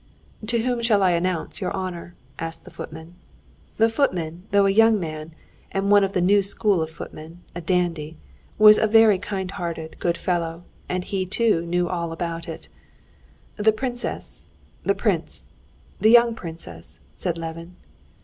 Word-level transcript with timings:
"To 0.47 0.63
whom 0.63 0.81
shall 0.81 1.03
I 1.03 1.11
announce 1.11 1.61
your 1.61 1.69
honor?" 1.75 2.15
asked 2.39 2.65
the 2.65 2.71
footman. 2.71 3.13
The 3.77 3.87
footman, 3.87 4.47
though 4.49 4.65
a 4.65 4.71
young 4.71 4.99
man, 4.99 5.35
and 5.71 5.91
one 5.91 6.03
of 6.03 6.13
the 6.13 6.21
new 6.21 6.41
school 6.41 6.81
of 6.81 6.89
footmen, 6.89 7.41
a 7.53 7.61
dandy, 7.61 8.17
was 8.57 8.79
a 8.79 8.87
very 8.87 9.19
kind 9.19 9.51
hearted, 9.51 9.97
good 9.99 10.17
fellow, 10.17 10.63
and 10.89 11.03
he 11.03 11.27
too 11.27 11.67
knew 11.67 11.87
all 11.87 12.11
about 12.11 12.49
it. 12.49 12.67
"The 13.57 13.71
princess... 13.71 14.45
the 14.81 14.95
prince... 14.95 15.45
the 15.99 16.09
young 16.09 16.33
princess...." 16.33 16.99
said 17.13 17.37
Levin. 17.37 17.75